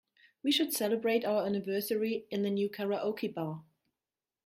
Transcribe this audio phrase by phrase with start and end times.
[0.41, 3.61] We should celebrate our anniversary in the new karaoke bar.